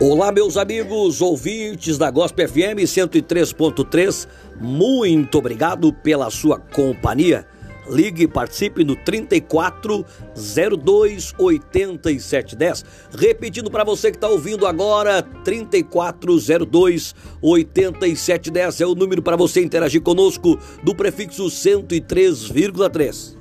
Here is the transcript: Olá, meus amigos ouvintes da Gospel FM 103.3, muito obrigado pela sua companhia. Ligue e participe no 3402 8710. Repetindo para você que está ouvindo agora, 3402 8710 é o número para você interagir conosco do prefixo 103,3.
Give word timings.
Olá, 0.00 0.32
meus 0.32 0.56
amigos 0.56 1.22
ouvintes 1.22 1.96
da 1.96 2.10
Gospel 2.10 2.48
FM 2.48 2.82
103.3, 2.84 4.26
muito 4.60 5.38
obrigado 5.38 5.92
pela 5.92 6.28
sua 6.28 6.58
companhia. 6.58 7.46
Ligue 7.88 8.24
e 8.24 8.28
participe 8.28 8.82
no 8.82 8.96
3402 8.96 11.32
8710. 11.38 12.84
Repetindo 13.16 13.70
para 13.70 13.84
você 13.84 14.10
que 14.10 14.16
está 14.16 14.28
ouvindo 14.28 14.66
agora, 14.66 15.22
3402 15.22 17.14
8710 17.40 18.80
é 18.80 18.86
o 18.86 18.96
número 18.96 19.22
para 19.22 19.36
você 19.36 19.62
interagir 19.62 20.02
conosco 20.02 20.58
do 20.82 20.96
prefixo 20.96 21.44
103,3. 21.44 23.35